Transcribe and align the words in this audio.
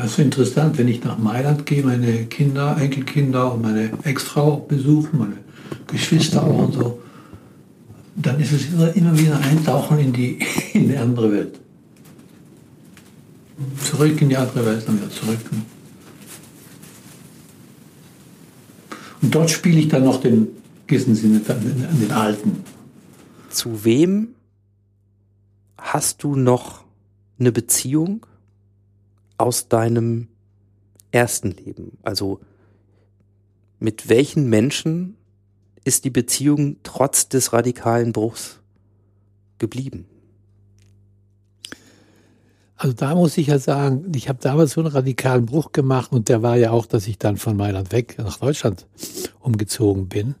Also 0.00 0.22
interessant, 0.22 0.78
wenn 0.78 0.88
ich 0.88 1.04
nach 1.04 1.18
Mailand 1.18 1.66
gehe, 1.66 1.82
meine 1.82 2.24
Kinder, 2.24 2.76
Enkelkinder 2.80 3.52
und 3.52 3.60
meine 3.60 3.90
Ex-Frau 4.04 4.56
besuchen, 4.56 5.18
meine 5.18 5.36
Geschwister 5.88 6.42
auch 6.42 6.66
und 6.66 6.72
so, 6.72 7.02
dann 8.16 8.40
ist 8.40 8.52
es 8.52 8.68
immer 8.94 9.18
wieder 9.18 9.38
eintauchen 9.40 9.98
in 9.98 10.12
die, 10.12 10.38
in 10.72 10.88
die 10.88 10.96
andere 10.96 11.30
Welt. 11.30 11.60
Zurück 13.84 14.22
in 14.22 14.30
die 14.30 14.36
andere 14.38 14.64
Welt, 14.64 14.84
dann 14.86 14.96
wieder 14.96 15.10
zurück. 15.10 15.38
Und 19.20 19.34
dort 19.34 19.50
spiele 19.50 19.80
ich 19.80 19.88
dann 19.88 20.04
noch 20.04 20.18
den 20.22 20.48
gewissen 20.86 21.14
Sinne 21.14 21.42
an 21.46 22.00
den 22.00 22.10
Alten. 22.10 22.64
Zu 23.50 23.84
wem 23.84 24.28
hast 25.76 26.22
du 26.22 26.36
noch 26.36 26.84
eine 27.38 27.52
Beziehung 27.52 28.24
aus 29.40 29.68
deinem 29.68 30.28
ersten 31.10 31.50
Leben? 31.50 31.98
Also 32.02 32.40
mit 33.78 34.08
welchen 34.08 34.48
Menschen 34.48 35.16
ist 35.84 36.04
die 36.04 36.10
Beziehung 36.10 36.76
trotz 36.82 37.28
des 37.28 37.52
radikalen 37.52 38.12
Bruchs 38.12 38.60
geblieben? 39.58 40.06
Also 42.76 42.94
da 42.94 43.14
muss 43.14 43.36
ich 43.36 43.48
ja 43.48 43.58
sagen, 43.58 44.10
ich 44.14 44.28
habe 44.28 44.38
damals 44.40 44.72
so 44.72 44.80
einen 44.80 44.90
radikalen 44.90 45.44
Bruch 45.44 45.72
gemacht 45.72 46.12
und 46.12 46.30
der 46.30 46.42
war 46.42 46.56
ja 46.56 46.70
auch, 46.70 46.86
dass 46.86 47.06
ich 47.06 47.18
dann 47.18 47.36
von 47.36 47.56
Mailand 47.56 47.92
weg 47.92 48.16
nach 48.18 48.38
Deutschland 48.38 48.86
umgezogen 49.40 50.08
bin. 50.08 50.34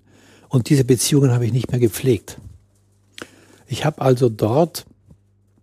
Und 0.48 0.70
diese 0.70 0.84
Beziehungen 0.84 1.32
habe 1.32 1.44
ich 1.44 1.52
nicht 1.52 1.70
mehr 1.70 1.80
gepflegt. 1.80 2.38
Ich 3.66 3.84
habe 3.84 4.00
also 4.00 4.30
dort, 4.30 4.86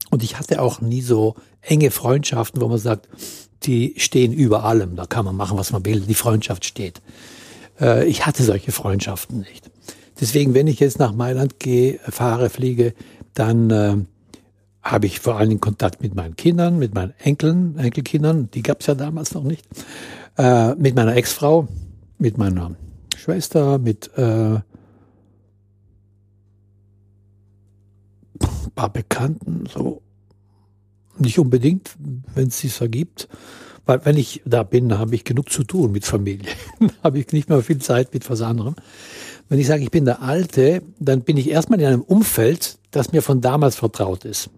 und 0.10 0.24
ich 0.24 0.40
hatte 0.40 0.62
auch 0.62 0.82
nie 0.82 1.02
so 1.02 1.36
enge 1.62 1.92
Freundschaften, 1.92 2.62
wo 2.62 2.68
man 2.68 2.78
sagt, 2.78 3.10
die 3.64 3.94
stehen 3.98 4.34
über 4.34 4.64
allem, 4.64 4.96
da 4.96 5.06
kann 5.06 5.26
man 5.26 5.36
machen, 5.36 5.58
was 5.58 5.72
man 5.72 5.86
will, 5.86 6.02
die 6.02 6.14
Freundschaft 6.14 6.66
steht. 6.66 7.02
Äh, 7.80 8.06
ich 8.06 8.26
hatte 8.26 8.44
solche 8.44 8.72
Freundschaften 8.72 9.40
nicht. 9.40 9.70
Deswegen, 10.20 10.54
wenn 10.54 10.68
ich 10.68 10.80
jetzt 10.80 11.00
nach 11.00 11.14
Mailand 11.14 11.60
gehe, 11.60 12.00
fahre, 12.10 12.50
fliege, 12.50 12.94
dann 13.34 13.70
äh, 13.70 13.98
habe 14.82 15.06
ich 15.06 15.20
vor 15.20 15.36
allen 15.36 15.50
Dingen 15.50 15.62
Kontakt 15.62 16.02
mit 16.02 16.16
meinen 16.16 16.36
Kindern, 16.36 16.80
mit 16.80 16.94
meinen 16.94 17.14
Enkeln, 17.20 17.78
Enkelkindern, 17.78 18.50
die 18.52 18.64
gab 18.64 18.82
es 18.82 18.88
ja 18.88 18.96
damals 18.96 19.34
noch 19.34 19.44
nicht, 19.44 19.66
äh, 20.38 20.74
mit 20.76 20.96
meiner 20.96 21.16
Ex-Frau, 21.16 21.68
mit 22.18 22.38
meiner 22.38 22.76
Schwester, 23.16 23.78
mit 23.78 24.10
äh, 24.18 24.60
paar 28.78 28.94
Bekannten, 28.94 29.66
so 29.66 30.02
nicht 31.22 31.40
unbedingt, 31.40 31.92
wenn 32.36 32.48
es 32.48 32.60
sich 32.60 32.80
ergibt. 32.82 33.28
Weil 33.86 34.04
wenn 34.06 34.18
ich 34.18 34.42
da 34.46 34.64
bin, 34.64 34.98
habe 34.98 35.16
ich 35.16 35.24
genug 35.24 35.50
zu 35.50 35.64
tun 35.64 35.92
mit 35.92 36.06
Familie. 36.06 36.50
habe 37.04 37.20
ich 37.20 37.32
nicht 37.32 37.50
mehr 37.50 37.62
viel 37.62 37.80
Zeit 37.80 38.14
mit 38.14 38.30
was 38.30 38.42
anderem. 38.42 38.76
Wenn 39.48 39.60
ich 39.60 39.68
sage, 39.68 39.84
ich 39.84 39.92
bin 39.92 40.04
der 40.04 40.22
Alte, 40.22 40.82
dann 41.00 41.22
bin 41.22 41.38
ich 41.38 41.50
erstmal 41.50 41.80
in 41.80 41.86
einem 41.86 42.02
Umfeld, 42.02 42.80
das 42.92 43.14
mir 43.14 43.22
von 43.22 43.40
damals 43.40 43.78
vertraut 43.78 44.26
ist. 44.26 44.50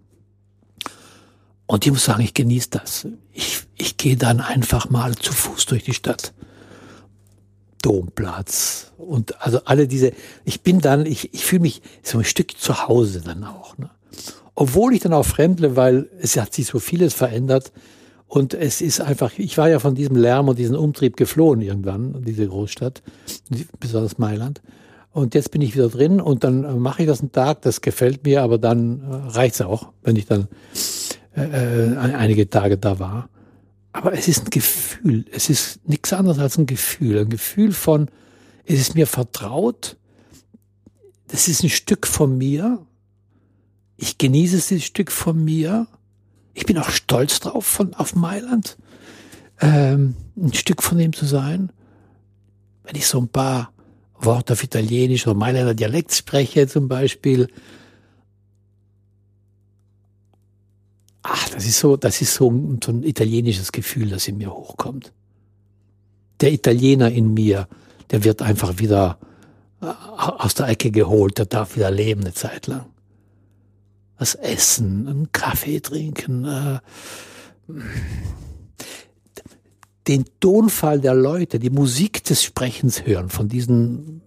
Und 1.68 1.86
ich 1.86 1.92
muss 1.92 2.06
sagen, 2.06 2.24
ich 2.24 2.34
genieße 2.34 2.70
das. 2.72 3.08
Ich, 3.32 3.62
ich 3.78 3.98
gehe 3.98 4.18
dann 4.18 4.40
einfach 4.40 4.90
mal 4.90 5.14
zu 5.16 5.32
Fuß 5.32 5.68
durch 5.68 5.84
die 5.84 5.94
Stadt. 5.94 6.34
Domplatz 7.82 8.92
und 8.98 9.42
also 9.42 9.62
alle 9.66 9.88
diese, 9.88 10.12
ich 10.44 10.62
bin 10.62 10.82
dann, 10.82 11.06
ich, 11.06 11.34
ich 11.34 11.46
fühle 11.46 11.62
mich 11.62 11.82
so 12.04 12.18
ein 12.18 12.26
Stück 12.26 12.58
zu 12.58 12.88
Hause 12.88 13.22
dann 13.22 13.44
auch. 13.44 13.78
Ne? 13.78 13.90
Obwohl 14.62 14.94
ich 14.94 15.00
dann 15.00 15.14
auch 15.14 15.26
fremdle, 15.26 15.78
weil 15.78 16.10
es 16.20 16.36
hat 16.36 16.54
sich 16.54 16.68
so 16.68 16.80
vieles 16.80 17.14
verändert 17.14 17.72
und 18.28 18.54
es 18.54 18.82
ist 18.82 19.00
einfach, 19.00 19.32
ich 19.38 19.58
war 19.58 19.70
ja 19.70 19.80
von 19.80 19.96
diesem 19.96 20.18
Lärm 20.18 20.50
und 20.50 20.60
diesem 20.60 20.76
Umtrieb 20.76 21.16
geflohen 21.16 21.62
irgendwann, 21.62 22.26
diese 22.26 22.46
Großstadt, 22.46 23.02
besonders 23.80 24.18
Mailand. 24.18 24.62
Und 25.12 25.34
jetzt 25.34 25.52
bin 25.52 25.62
ich 25.62 25.76
wieder 25.76 25.88
drin 25.88 26.20
und 26.20 26.44
dann 26.44 26.66
äh, 26.66 26.74
mache 26.74 27.04
ich 27.04 27.08
das 27.08 27.22
einen 27.22 27.32
Tag, 27.32 27.61
das 27.61 27.80
gefällt 27.80 28.26
mir, 28.26 28.44
aber 28.44 28.58
dann 28.58 29.00
äh, 29.00 29.30
reicht's 29.30 29.61
auch, 29.61 29.94
wenn 30.04 30.17
ich 30.17 30.26
dann 30.26 30.50
äh, 31.38 31.94
äh 31.94 31.95
einige 31.95 32.50
Tage 32.50 32.78
da 32.78 33.00
war. 33.00 33.30
Aber 33.94 34.12
es 34.12 34.28
ist 34.28 34.48
ein 34.48 34.50
Gefühl, 34.50 35.23
es 35.32 35.50
ist 35.50 35.88
nichts 35.88 36.12
anderes 36.12 36.38
als 36.38 36.58
ein 36.58 36.66
Gefühl, 36.66 37.17
ein 37.17 37.30
Gefühl 37.30 37.72
von, 37.72 38.10
es 38.66 38.82
ist 38.82 38.94
mir 38.94 39.08
vertraut, 39.08 39.95
das 41.30 41.48
ist 41.48 41.64
ein 41.64 41.70
Stück 41.70 42.06
von 42.06 42.38
mir, 42.38 42.86
ich 44.02 44.17
genieße 44.17 44.55
dieses 44.55 44.86
Stück 44.86 45.11
von 45.11 45.43
mir, 45.43 45.87
ich 46.54 46.65
bin 46.65 46.77
auch 46.77 46.89
stolz 46.89 47.42
drauf 47.42 47.65
von, 47.65 47.93
auf 47.95 48.15
Mailand, 48.15 48.77
ähm, 49.60 50.15
ein 50.37 50.54
Stück 50.54 50.82
von 50.82 50.98
dem 50.98 51.11
zu 51.11 51.26
sein. 51.26 51.71
Wenn 52.83 52.95
ich 52.95 53.08
so 53.08 53.20
ein 53.20 53.27
paar 53.27 53.73
Worte 54.17 54.54
auf 54.54 54.64
Italienisch 54.64 55.27
oder 55.27 55.38
Mailänder 55.38 55.73
Dialekt 55.73 56.14
spreche 56.14 56.65
zum 56.67 56.88
Beispiel, 56.88 57.48
ach, 61.21 61.49
das 61.49 61.65
ist 61.65 61.80
so, 61.80 61.98
das 61.98 62.21
ist 62.21 62.36
so 62.36 62.49
ein, 62.49 62.80
so 62.82 62.93
ein 62.93 63.04
italienisches 63.04 63.73
Gefühl, 63.73 64.09
das 64.09 64.30
in 64.30 64.38
mir 64.38 64.52
hochkommt. 64.54 65.11
Der 66.39 66.54
Italiener 66.54 67.11
in 67.11 67.33
mir, 67.33 67.67
der 68.11 68.23
wird 68.23 68.42
einfach 68.42 68.80
wieder 68.80 69.20
äh, 69.82 69.88
aus 69.88 70.55
der 70.55 70.70
Ecke 70.70 70.89
geholt, 70.89 71.38
der 71.38 71.48
darf 71.48 71.76
wieder 71.76 71.92
leben 71.92 72.21
eine 72.21 72.33
Zeit 72.33 72.67
lang. 72.67 72.86
Was 74.20 74.36
essen, 74.36 75.08
einen 75.08 75.32
Kaffee 75.32 75.80
trinken, 75.80 76.46
äh, 76.46 76.80
den 80.08 80.26
Tonfall 80.40 81.00
der 81.02 81.16
Leute, 81.16 81.58
die 81.58 81.72
Musik 81.72 82.24
des 82.26 82.44
Sprechens 82.44 83.06
hören 83.06 83.30
von 83.30 83.50
diesen, 83.50 84.22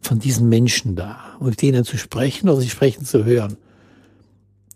von 0.00 0.18
diesen 0.18 0.48
Menschen 0.48 0.96
da 0.96 1.36
und 1.38 1.48
mit 1.48 1.62
denen 1.62 1.84
zu 1.84 1.98
sprechen 1.98 2.48
oder 2.48 2.62
sie 2.62 2.70
sprechen 2.70 3.04
zu 3.04 3.24
hören 3.24 3.58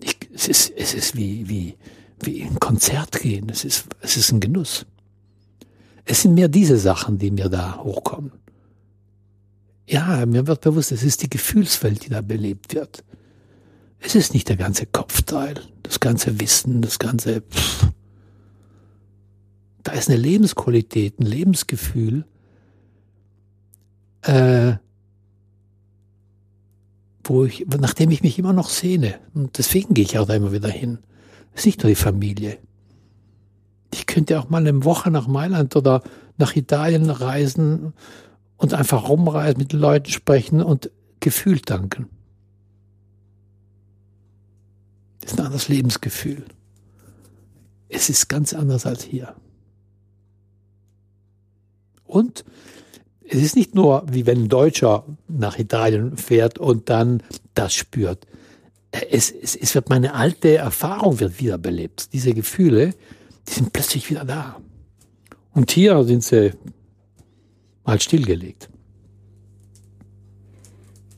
ich, 0.01 0.17
es 0.33 0.49
ist, 0.49 0.73
es 0.77 0.95
ist 0.95 1.17
wie, 1.17 1.49
wie, 1.49 1.75
wie 2.21 2.43
ein 2.43 2.59
Konzert 2.61 3.21
gehen. 3.21 3.49
Es 3.49 3.65
ist, 3.65 3.87
es 4.01 4.17
ist 4.17 4.33
ein 4.33 4.41
Genuss. 4.41 4.87
Es 6.05 6.23
sind 6.23 6.35
mehr 6.35 6.49
diese 6.49 6.79
Sachen, 6.79 7.19
die 7.19 7.31
mir 7.31 7.49
da 7.49 7.79
hochkommen. 7.79 8.33
Ja, 9.87 10.25
mir 10.27 10.47
wird 10.47 10.61
bewusst, 10.61 10.93
es 10.93 11.03
ist 11.03 11.23
die 11.23 11.31
Gefühlswelt, 11.31 12.05
die 12.05 12.11
da 12.11 12.21
belebt 12.21 12.75
wird. 12.75 13.05
Es 14.00 14.14
ist 14.14 14.34
nicht 14.34 14.48
der 14.48 14.56
ganze 14.56 14.86
Kopfteil, 14.86 15.60
das 15.82 16.00
ganze 16.00 16.41
Wissen, 16.41 16.82
das 16.82 16.98
ganze. 16.98 17.42
Pff. 17.42 17.88
Da 19.82 19.92
ist 19.92 20.09
eine 20.09 20.19
Lebensqualität, 20.19 21.19
ein 21.19 21.26
Lebensgefühl, 21.26 22.25
äh, 24.22 24.75
wo 27.25 27.44
ich, 27.44 27.66
nachdem 27.69 28.10
ich 28.10 28.22
mich 28.22 28.38
immer 28.38 28.53
noch 28.53 28.69
sehne. 28.69 29.19
Und 29.34 29.59
deswegen 29.59 29.94
gehe 29.94 30.04
ich 30.04 30.19
auch 30.19 30.26
da 30.26 30.34
immer 30.34 30.53
wieder 30.53 30.69
hin. 30.69 30.98
Es 31.53 31.60
ist 31.60 31.66
nicht 31.66 31.82
nur 31.82 31.91
die 31.91 31.97
Familie. 31.97 32.59
Ich 33.92 34.06
könnte 34.06 34.38
auch 34.38 34.50
mal 34.50 34.66
eine 34.66 34.84
Woche 34.84 35.10
nach 35.10 35.26
Mailand 35.26 35.75
oder 35.76 36.03
nach 36.36 36.54
Italien 36.54 37.10
reisen 37.10 37.94
und 38.56 38.75
einfach 38.75 39.09
rumreisen, 39.09 39.59
mit 39.59 39.72
Leuten 39.72 40.10
sprechen 40.10 40.62
und 40.62 40.91
Gefühl 41.20 41.60
danken. 41.60 42.09
Das 45.21 45.33
ist 45.33 45.39
ein 45.39 45.47
anderes 45.47 45.69
Lebensgefühl. 45.69 46.45
Es 47.89 48.09
ist 48.09 48.29
ganz 48.29 48.53
anders 48.53 48.87
als 48.87 49.03
hier. 49.03 49.34
Und 52.05 52.45
es 53.28 53.43
ist 53.43 53.57
nicht 53.57 53.75
nur 53.75 54.05
wie 54.11 54.27
wenn 54.27 54.45
ein 54.45 54.49
Deutscher 54.49 55.05
nach 55.28 55.59
Italien 55.59 56.17
fährt 56.17 56.59
und 56.59 56.89
dann 56.89 57.23
das 57.55 57.75
spürt. 57.75 58.27
Es, 58.91 59.31
es, 59.31 59.55
es 59.55 59.75
wird 59.75 59.91
meine 59.91 60.15
alte 60.15 60.57
Erfahrung 60.57 61.21
wird 61.21 61.39
wiederbelebt. 61.39 62.12
Diese 62.15 62.33
Gefühle, 62.33 62.95
die 63.47 63.53
sind 63.53 63.73
plötzlich 63.73 64.09
wieder 64.09 64.25
da. 64.25 64.57
Und 65.53 65.71
hier 65.71 66.03
sind 66.04 66.25
sie 66.25 66.53
mal 67.84 68.01
stillgelegt. 68.01 68.71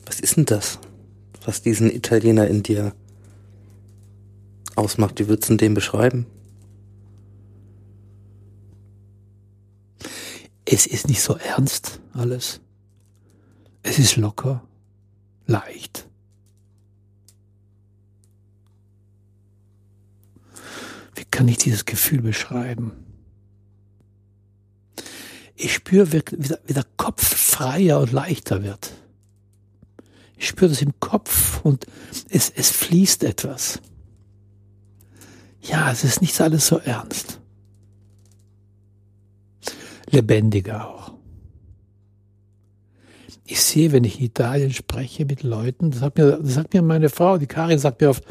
Was 0.05 0.19
ist 0.19 0.35
denn 0.35 0.45
das, 0.45 0.79
was 1.45 1.61
diesen 1.61 1.89
Italiener 1.89 2.47
in 2.47 2.63
dir 2.63 2.93
ausmacht? 4.75 5.19
Wie 5.19 5.27
würdest 5.27 5.49
du 5.49 5.57
den 5.57 5.73
beschreiben? 5.73 6.25
es 10.71 10.85
ist 10.85 11.09
nicht 11.09 11.21
so 11.21 11.35
ernst 11.35 11.99
alles. 12.13 12.61
Es 13.83 13.99
ist 13.99 14.15
locker, 14.15 14.65
leicht. 15.45 16.07
Wie 21.15 21.25
kann 21.25 21.49
ich 21.49 21.57
dieses 21.57 21.83
Gefühl 21.83 22.21
beschreiben? 22.21 22.93
Ich 25.55 25.73
spüre, 25.73 26.13
wie, 26.13 26.23
der 26.73 26.85
Kopf 26.95 27.23
freier 27.23 27.99
und 27.99 28.13
leichter 28.13 28.63
wird. 28.63 28.93
Ich 30.37 30.47
spüre 30.47 30.69
das 30.69 30.81
im 30.81 30.99
Kopf 31.01 31.59
und 31.65 31.85
es, 32.29 32.49
es 32.49 32.71
fließt 32.71 33.23
etwas. 33.25 33.81
Ja, 35.61 35.91
es 35.91 36.03
ist 36.03 36.21
nicht 36.21 36.39
alles 36.41 36.67
so 36.67 36.77
ernst. 36.77 37.41
lebendiger 40.11 40.87
auch. 40.87 41.13
Ich 43.45 43.61
sehe, 43.61 43.91
wenn 43.91 44.03
ich 44.03 44.19
in 44.19 44.25
Italien 44.25 44.71
spreche 44.71 45.25
mit 45.25 45.43
Leuten, 45.43 45.91
das 45.91 45.99
sagt 45.99 46.17
mir, 46.17 46.37
das 46.37 46.53
sagt 46.53 46.73
mir 46.73 46.81
meine 46.81 47.09
Frau, 47.09 47.37
die 47.37 47.47
Karin 47.47 47.79
sagt 47.79 48.01
mir 48.01 48.09
oft, 48.09 48.23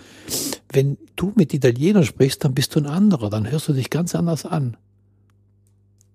wenn 0.73 0.97
du 1.17 1.33
mit 1.37 1.53
Italienern 1.53 2.05
sprichst, 2.05 2.45
dann 2.45 2.55
bist 2.55 2.75
du 2.75 2.81
ein 2.81 2.87
anderer, 2.87 3.29
dann 3.29 3.51
hörst 3.51 3.69
du 3.69 3.73
dich 3.73 3.91
ganz 3.91 4.15
anders 4.15 4.47
an. 4.47 4.77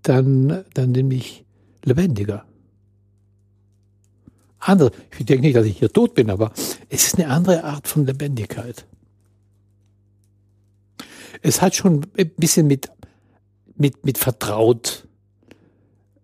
Dann, 0.02 0.64
dann 0.74 0.92
nämlich 0.92 1.46
lebendiger. 1.84 2.46
Andere. 4.60 4.92
Ich 5.20 5.26
denke 5.26 5.42
nicht, 5.42 5.56
dass 5.56 5.66
ich 5.66 5.78
hier 5.78 5.92
tot 5.92 6.16
bin, 6.16 6.32
aber 6.32 6.52
es 6.90 7.06
ist 7.06 7.20
eine 7.20 7.28
andere 7.28 7.64
Art 7.64 7.88
von 7.88 8.06
Lebendigkeit. 8.06 8.88
Es 11.42 11.62
hat 11.62 11.76
schon 11.76 12.06
ein 12.18 12.32
bisschen 12.38 12.68
mit, 12.68 12.92
mit, 13.76 14.06
mit 14.06 14.18
vertraut 14.18 15.08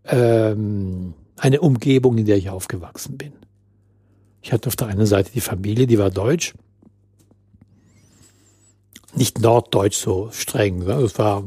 ähm, 0.06 1.14
eine 1.38 1.62
Umgebung, 1.62 2.18
in 2.18 2.26
der 2.26 2.38
ich 2.38 2.50
aufgewachsen 2.50 3.18
bin. 3.18 3.34
Ich 4.42 4.52
hatte 4.52 4.68
auf 4.68 4.76
der 4.76 4.88
einen 4.88 5.06
Seite 5.06 5.32
die 5.34 5.42
Familie, 5.42 5.88
die 5.88 6.00
war 6.00 6.10
deutsch. 6.10 6.54
Nicht 9.14 9.42
norddeutsch 9.42 9.98
so 9.98 10.30
streng, 10.32 10.80
ne? 10.80 10.98
das 11.02 11.20
war 11.20 11.44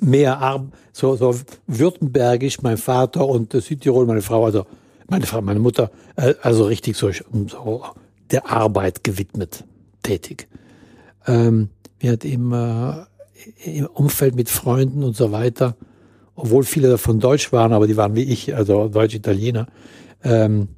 mehr 0.00 0.38
arm, 0.38 0.72
so, 0.92 1.14
so 1.14 1.34
württembergisch, 1.66 2.60
mein 2.62 2.76
Vater 2.76 3.26
und 3.26 3.52
Südtirol, 3.52 4.04
meine 4.04 4.22
Frau, 4.22 4.44
also 4.44 4.66
meine 5.08 5.26
Frau, 5.26 5.40
meine 5.42 5.60
Mutter, 5.60 5.90
äh, 6.16 6.34
also 6.42 6.64
richtig 6.64 6.96
so, 6.96 7.10
so 7.12 7.84
der 8.30 8.50
Arbeit 8.50 9.04
gewidmet 9.04 9.64
tätig. 10.02 10.48
Ähm, 11.26 11.70
wir 11.98 12.12
hatten 12.12 12.28
immer 12.28 13.08
im 13.64 13.86
Umfeld 13.86 14.34
mit 14.34 14.48
Freunden 14.48 15.02
und 15.02 15.16
so 15.16 15.32
weiter, 15.32 15.76
obwohl 16.34 16.64
viele 16.64 16.88
davon 16.88 17.20
Deutsch 17.20 17.52
waren, 17.52 17.72
aber 17.72 17.86
die 17.86 17.96
waren 17.96 18.14
wie 18.14 18.24
ich, 18.24 18.54
also 18.54 18.88
Deutsch-Italiener. 18.88 19.66
Ähm, 20.22 20.68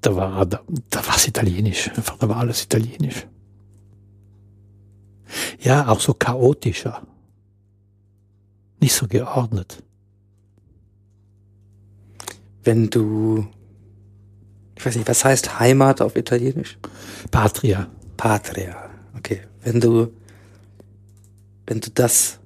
da 0.00 0.14
war 0.16 0.46
da, 0.46 0.60
da 0.90 1.06
war 1.06 1.16
es 1.16 1.26
italienisch, 1.26 1.90
einfach 1.90 2.18
da 2.18 2.28
war 2.28 2.36
alles 2.38 2.64
italienisch. 2.64 3.26
Ja, 5.60 5.88
auch 5.88 6.00
so 6.00 6.14
chaotischer, 6.14 7.02
nicht 8.80 8.94
so 8.94 9.06
geordnet 9.06 9.82
wenn 12.64 12.90
du, 12.90 13.46
ich 14.76 14.84
weiß 14.84 14.96
nicht, 14.96 15.08
was 15.08 15.24
heißt 15.24 15.58
Heimat 15.60 16.00
auf 16.00 16.16
Italienisch? 16.16 16.78
Patria. 17.30 17.88
Patria. 18.16 18.90
Okay. 19.16 19.40
Wenn 19.62 19.80
du, 19.80 20.12
wenn 21.66 21.80
du 21.80 21.90
das 21.90 22.38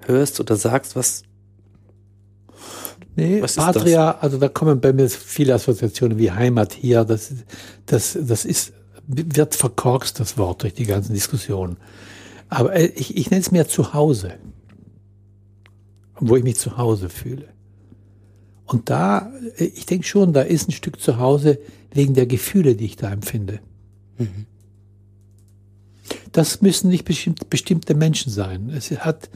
hörst 0.00 0.40
oder 0.40 0.56
sagst, 0.56 0.96
was 0.96 1.22
Nee, 3.16 3.40
was 3.40 3.54
Patria, 3.54 4.18
also 4.20 4.38
da 4.38 4.48
kommen 4.48 4.80
bei 4.80 4.92
mir 4.92 5.08
viele 5.08 5.54
Assoziationen 5.54 6.18
wie 6.18 6.32
Heimat 6.32 6.72
hier, 6.72 7.04
das, 7.04 7.32
das, 7.86 8.18
das 8.20 8.44
ist, 8.44 8.72
wird 9.06 9.54
verkorkst, 9.54 10.18
das 10.18 10.36
Wort, 10.36 10.62
durch 10.62 10.74
die 10.74 10.84
ganzen 10.84 11.14
Diskussionen. 11.14 11.76
Aber 12.48 12.74
äh, 12.74 12.86
ich, 12.86 13.16
ich 13.16 13.30
nenne 13.30 13.40
es 13.40 13.52
mir 13.52 13.68
Zuhause, 13.68 14.34
wo 16.18 16.34
ich 16.36 16.42
mich 16.42 16.56
zu 16.56 16.76
Hause 16.76 17.08
fühle. 17.08 17.48
Und 18.64 18.90
da, 18.90 19.32
äh, 19.58 19.64
ich 19.64 19.86
denke 19.86 20.06
schon, 20.06 20.32
da 20.32 20.42
ist 20.42 20.68
ein 20.68 20.72
Stück 20.72 21.00
zu 21.00 21.18
Hause 21.18 21.58
wegen 21.92 22.14
der 22.14 22.26
Gefühle, 22.26 22.74
die 22.74 22.86
ich 22.86 22.96
da 22.96 23.12
empfinde. 23.12 23.60
Mhm. 24.18 24.46
Das 26.34 26.60
müssen 26.62 26.90
nicht 26.90 27.04
bestimmt, 27.04 27.48
bestimmte 27.48 27.94
Menschen 27.94 28.32
sein. 28.32 28.68
Es 28.68 28.90
hat, 28.90 29.30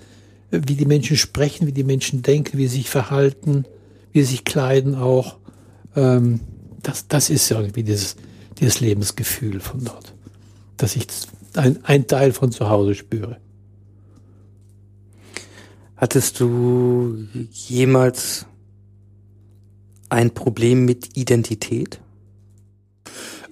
wie 0.51 0.75
die 0.75 0.85
Menschen 0.85 1.17
sprechen, 1.17 1.69
wie 1.69 1.73
die 1.73 1.85
Menschen 1.85 2.23
denken, 2.23 2.59
wie 2.59 2.67
sie 2.67 2.79
sich 2.79 2.91
verhalten, 2.91 3.67
wie 4.11 4.23
sie 4.23 4.33
sich 4.33 4.45
kleiden 4.45 4.97
auch. 4.97 5.39
Ähm, 5.95 6.41
das, 6.83 7.07
das 7.07 7.31
ist 7.31 7.49
irgendwie 7.53 7.85
dieses, 7.85 8.17
dieses 8.59 8.81
Lebensgefühl 8.81 9.61
von 9.61 9.85
dort. 9.85 10.13
Dass 10.77 10.97
ich 10.97 11.07
ein, 11.55 11.79
ein 11.85 12.09
Teil 12.09 12.33
von 12.33 12.51
zu 12.51 12.69
Hause 12.69 12.97
spüre. 12.97 13.39
Hattest 15.97 16.41
du 16.41 17.29
jemals 17.53 18.47
ein 20.09 20.35
Problem 20.35 20.85
mit 20.85 21.17
Identität? 21.17 22.01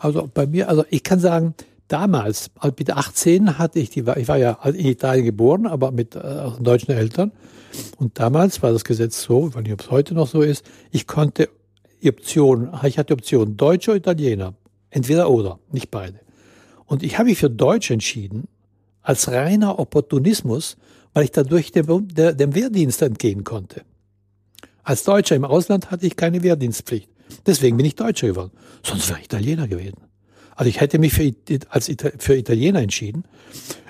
Also 0.01 0.29
bei 0.35 0.49
mir, 0.49 0.69
also 0.69 0.85
ich 0.91 1.05
kann 1.05 1.21
sagen, 1.21 1.55
damals, 1.89 2.51
mit 2.79 2.91
18 2.91 3.59
hatte 3.59 3.79
ich 3.79 3.91
die, 3.91 4.05
ich 4.17 4.29
war 4.29 4.37
ja 4.37 4.53
in 4.65 4.87
Italien 4.87 5.25
geboren, 5.25 5.67
aber 5.67 5.91
mit 5.91 6.15
äh, 6.15 6.51
deutschen 6.61 6.93
Eltern. 6.93 7.33
Und 7.99 8.19
damals 8.19 8.63
war 8.63 8.73
das 8.73 8.85
Gesetz 8.85 9.23
so, 9.23 9.49
ich 9.49 9.55
weiß 9.55 9.63
nicht, 9.63 9.73
ob 9.73 9.81
es 9.81 9.91
heute 9.91 10.15
noch 10.15 10.27
so 10.27 10.43
ist, 10.43 10.65
ich 10.91 11.07
konnte 11.07 11.49
die 12.03 12.09
Option, 12.09 12.73
ich 12.85 12.99
hatte 12.99 13.09
die 13.09 13.21
Option 13.21 13.57
Deutsch 13.57 13.89
oder 13.89 13.99
Italiener. 13.99 14.55
Entweder 14.91 15.29
oder, 15.29 15.59
nicht 15.73 15.91
beide. 15.91 16.21
Und 16.87 17.03
ich 17.03 17.19
habe 17.19 17.29
mich 17.29 17.39
für 17.39 17.51
Deutsch 17.51 17.91
entschieden, 17.91 18.49
als 19.03 19.29
reiner 19.31 19.79
Opportunismus, 19.79 20.77
weil 21.13 21.25
ich 21.25 21.33
dadurch 21.33 21.73
dem, 21.73 22.09
dem 22.09 22.55
Wehrdienst 22.55 23.03
entgehen 23.03 23.45
konnte. 23.45 23.83
Als 24.83 25.05
Deutscher 25.05 25.35
im 25.35 25.45
Ausland 25.45 25.91
hatte 25.91 26.07
ich 26.07 26.17
keine 26.17 26.43
Wehrdienstpflicht. 26.43 27.09
Deswegen 27.45 27.77
bin 27.77 27.87
ich 27.87 27.97
Deutscher 27.97 28.29
geworden. 28.29 28.53
Sonst 28.83 29.09
wäre 29.09 29.19
ich 29.19 29.27
Italiener 29.27 29.67
gewesen. 29.67 30.06
Also 30.57 30.69
ich 30.69 30.81
hätte 30.81 30.99
mich 30.99 31.13
für, 31.13 31.33
als 31.69 31.91
für 32.19 32.35
Italiener 32.35 32.81
entschieden. 32.81 33.25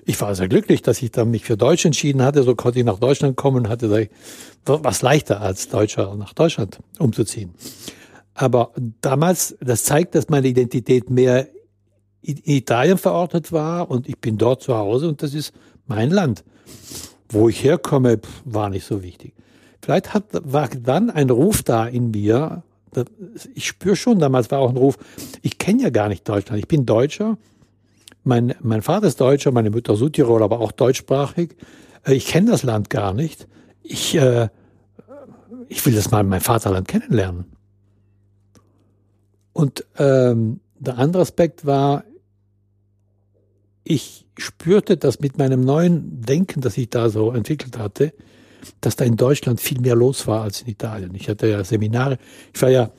Ich 0.05 0.21
war 0.21 0.35
sehr 0.35 0.49
glücklich, 0.49 0.83
dass 0.83 1.01
ich 1.01 1.13
dann 1.13 1.31
mich 1.31 1.45
für 1.45 1.57
Deutsch 1.57 1.85
entschieden 1.85 2.23
hatte. 2.23 2.43
So 2.43 2.55
konnte 2.55 2.81
ich 2.81 2.85
nach 2.85 2.99
Deutschland 2.99 3.37
kommen 3.37 3.59
und 3.59 3.69
hatte 3.69 4.09
was 4.65 5.03
leichter 5.03 5.41
als 5.41 5.69
Deutscher 5.69 6.15
nach 6.17 6.35
Deutschland 6.35 6.81
umzuziehen. 6.99 7.55
Aber 8.35 8.73
damals, 9.01 9.57
das 9.61 9.85
zeigt, 9.85 10.15
dass 10.15 10.29
meine 10.29 10.49
Identität 10.49 11.09
mehr 11.09 11.49
in 12.21 12.39
Italien 12.45 12.99
verortet 12.99 13.53
war 13.53 13.91
und 13.91 14.09
ich 14.09 14.19
bin 14.19 14.37
dort 14.37 14.63
zu 14.63 14.75
Hause 14.75 15.09
und 15.09 15.23
das 15.23 15.33
ist 15.33 15.53
mein 15.87 16.11
Land. 16.11 16.45
Wo 17.29 17.49
ich 17.49 17.63
herkomme, 17.65 18.21
war 18.45 18.69
nicht 18.69 18.85
so 18.85 19.03
wichtig. 19.03 19.35
Vielleicht 19.81 20.15
hat, 20.15 20.25
war 20.33 20.69
dann 20.69 21.11
ein 21.11 21.31
Ruf 21.31 21.63
da 21.63 21.87
in 21.87 22.11
mir. 22.11 22.63
Ich 23.55 23.67
spüre 23.67 23.97
schon, 23.97 24.19
damals 24.19 24.51
war 24.51 24.61
auch 24.61 24.71
ein 24.71 24.77
Ruf, 24.77 24.99
ich 25.43 25.59
kenne 25.59 25.83
ja 25.83 25.91
gar 25.91 26.09
nicht 26.09 26.29
Deutschland. 26.29 26.59
Ich 26.59 26.69
bin 26.69 26.87
Deutscher. 26.87 27.39
Mein, 28.25 28.55
mein 28.61 28.83
Vater 28.83 29.07
ist 29.07 29.21
Deutscher, 29.21 29.53
meine 29.53 29.71
Mutter 29.71 29.97
Südtirol, 29.97 30.43
aber 30.43 30.61
auch 30.61 30.73
deutschsprachig. 30.73 31.57
Äh, 32.05 32.15
ich 32.15 32.27
kenne 32.27 32.51
das 32.51 32.63
Land 32.63 32.91
gar 32.91 33.15
nicht. 33.15 33.47
Ich, 33.83 34.17
äh, 34.17 34.49
ich 35.69 35.85
will 35.87 35.95
das 35.95 36.11
mal 36.11 36.25
mein 36.25 36.41
Vaterland 36.41 36.89
kennenlernen. 36.89 37.45
Und 39.53 39.87
ähm, 39.97 40.61
der 40.79 40.99
andere 40.99 41.23
Aspekt 41.23 41.65
war, 41.65 42.05
ich 43.85 44.27
spürte, 44.37 44.97
dass 44.97 45.21
mit 45.21 45.39
meinem 45.39 45.61
neuen 45.61 46.21
Denken, 46.21 46.61
das 46.61 46.77
ich 46.77 46.91
da 46.91 47.09
so 47.09 47.31
entwickelt 47.31 47.79
hatte, 47.79 48.13
dass 48.81 48.97
da 48.97 49.05
in 49.05 49.17
Deutschland 49.17 49.61
viel 49.61 49.81
mehr 49.81 49.95
los 49.95 50.27
war 50.27 50.43
als 50.43 50.63
in 50.63 50.69
Italien. 50.69 51.15
Ich 51.15 51.29
hatte 51.29 51.49
ja 51.49 51.65
Seminare, 51.65 52.19
ich 52.55 52.63
war 52.63 52.71
ja 52.71 52.91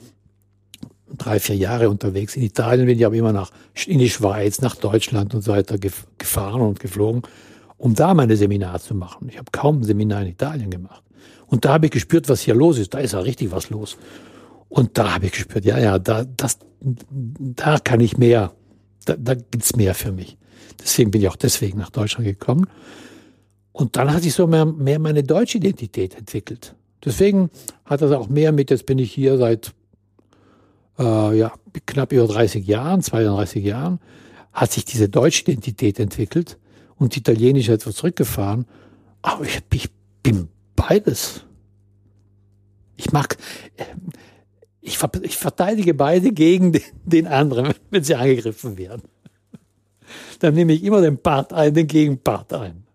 drei, 1.16 1.40
vier 1.40 1.56
Jahre 1.56 1.88
unterwegs. 1.88 2.36
In 2.36 2.42
Italien 2.42 2.86
bin 2.86 2.98
ich 2.98 3.06
aber 3.06 3.14
immer 3.14 3.32
nach, 3.32 3.50
in 3.86 3.98
die 3.98 4.10
Schweiz, 4.10 4.60
nach 4.60 4.76
Deutschland 4.76 5.34
und 5.34 5.42
so 5.42 5.52
weiter 5.52 5.78
gefahren 5.78 6.60
und 6.60 6.80
geflogen, 6.80 7.22
um 7.76 7.94
da 7.94 8.14
meine 8.14 8.36
Seminare 8.36 8.80
zu 8.80 8.94
machen. 8.94 9.28
Ich 9.28 9.38
habe 9.38 9.50
kaum 9.52 9.80
ein 9.80 9.84
Seminar 9.84 10.22
in 10.22 10.28
Italien 10.28 10.70
gemacht. 10.70 11.02
Und 11.46 11.64
da 11.64 11.74
habe 11.74 11.86
ich 11.86 11.92
gespürt, 11.92 12.28
was 12.28 12.42
hier 12.42 12.54
los 12.54 12.78
ist. 12.78 12.92
Da 12.92 12.98
ist 12.98 13.12
ja 13.12 13.20
richtig 13.20 13.50
was 13.50 13.70
los. 13.70 13.96
Und 14.68 14.98
da 14.98 15.14
habe 15.14 15.26
ich 15.26 15.32
gespürt, 15.32 15.64
ja, 15.64 15.78
ja, 15.78 15.98
da, 15.98 16.24
das, 16.24 16.58
da 16.80 17.78
kann 17.78 18.00
ich 18.00 18.18
mehr, 18.18 18.52
da, 19.06 19.16
da 19.16 19.34
gibt's 19.34 19.74
mehr 19.74 19.94
für 19.94 20.12
mich. 20.12 20.36
Deswegen 20.80 21.10
bin 21.10 21.22
ich 21.22 21.28
auch 21.28 21.36
deswegen 21.36 21.78
nach 21.78 21.90
Deutschland 21.90 22.26
gekommen. 22.26 22.66
Und 23.78 23.94
dann 23.94 24.12
hat 24.12 24.24
sich 24.24 24.34
so 24.34 24.48
mehr, 24.48 24.64
mehr 24.64 24.98
meine 24.98 25.22
deutsche 25.22 25.58
Identität 25.58 26.16
entwickelt. 26.16 26.74
Deswegen 27.04 27.48
hat 27.84 28.02
das 28.02 28.10
auch 28.10 28.28
mehr 28.28 28.50
mit, 28.50 28.70
jetzt 28.70 28.86
bin 28.86 28.98
ich 28.98 29.12
hier 29.12 29.38
seit 29.38 29.72
äh, 30.98 31.38
ja, 31.38 31.52
knapp 31.86 32.12
über 32.12 32.26
30 32.26 32.66
Jahren, 32.66 33.02
32 33.02 33.64
Jahren, 33.64 34.00
hat 34.52 34.72
sich 34.72 34.84
diese 34.84 35.08
deutsche 35.08 35.42
Identität 35.42 36.00
entwickelt 36.00 36.58
und 36.96 37.14
die 37.14 37.20
italienische 37.20 37.72
etwas 37.72 37.94
zurückgefahren. 37.94 38.66
Aber 39.22 39.44
ich, 39.44 39.62
ich 39.72 39.90
bin 40.24 40.48
beides. 40.74 41.44
Ich 42.96 43.12
mag, 43.12 43.36
ich, 44.80 44.98
ich 45.22 45.36
verteidige 45.36 45.94
beide 45.94 46.32
gegen 46.32 46.72
den, 46.72 46.82
den 47.04 47.28
anderen, 47.28 47.74
wenn 47.90 48.02
sie 48.02 48.16
angegriffen 48.16 48.76
werden. 48.76 49.02
Dann 50.40 50.54
nehme 50.54 50.72
ich 50.72 50.82
immer 50.82 51.00
den 51.00 51.18
Part 51.18 51.52
ein, 51.52 51.74
den 51.74 51.86
Gegenpart 51.86 52.52
ein 52.54 52.87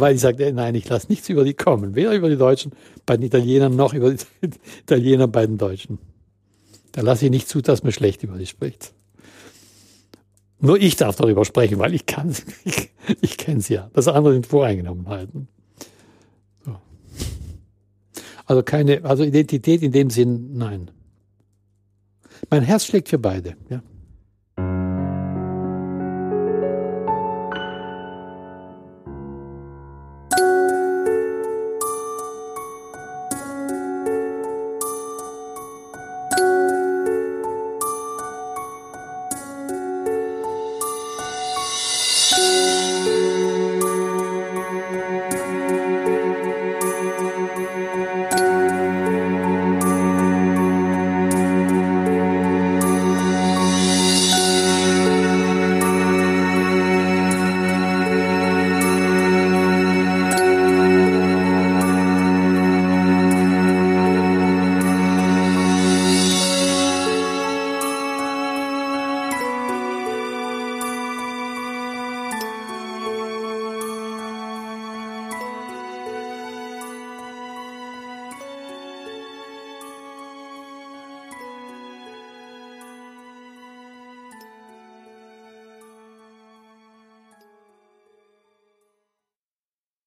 weil 0.00 0.14
ich 0.14 0.20
sagte, 0.20 0.52
nein, 0.52 0.74
ich 0.74 0.88
lasse 0.88 1.08
nichts 1.08 1.28
über 1.28 1.44
die 1.44 1.54
kommen. 1.54 1.94
Weder 1.94 2.14
über 2.14 2.28
die 2.28 2.36
Deutschen 2.36 2.72
bei 3.06 3.16
den 3.16 3.26
Italienern 3.26 3.76
noch 3.76 3.94
über 3.94 4.12
die 4.12 4.24
Italiener 4.82 5.28
bei 5.28 5.46
den 5.46 5.58
Deutschen. 5.58 5.98
Da 6.92 7.02
lasse 7.02 7.26
ich 7.26 7.30
nicht 7.30 7.48
zu, 7.48 7.60
dass 7.60 7.82
man 7.82 7.92
schlecht 7.92 8.22
über 8.22 8.36
die 8.36 8.46
spricht. 8.46 8.92
Nur 10.58 10.78
ich 10.78 10.96
darf 10.96 11.16
darüber 11.16 11.44
sprechen, 11.44 11.78
weil 11.78 11.94
ich 11.94 12.06
kann 12.06 12.34
ich, 12.64 12.90
ich 13.20 13.36
kenne 13.38 13.60
es 13.60 13.68
ja. 13.68 13.90
Das 13.94 14.08
andere 14.08 14.34
sind 14.34 14.46
Voreingenommenheiten. 14.46 15.48
So. 16.64 16.76
Also 18.46 18.62
keine, 18.62 19.04
also 19.04 19.24
Identität 19.24 19.82
in 19.82 19.92
dem 19.92 20.10
Sinn, 20.10 20.56
nein. 20.56 20.90
Mein 22.50 22.62
Herz 22.62 22.84
schlägt 22.84 23.08
für 23.08 23.18
beide, 23.18 23.56
ja. 23.68 23.82